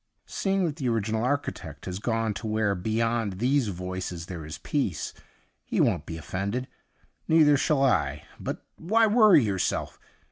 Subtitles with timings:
[0.25, 4.57] 'Seeing that the original archi tect has gone to where beyond these voices there is
[4.57, 5.13] peace,
[5.63, 6.67] he won't be offended.
[7.27, 8.23] Neither shall I.
[8.39, 9.99] But why worry yourself?